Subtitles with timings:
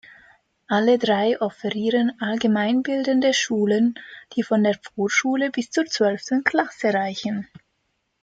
[0.67, 3.99] Alle drei offerieren allgemeinbildende Schulen,
[4.35, 7.47] die von der Vorschule bis zur zwölften Klasse reichen.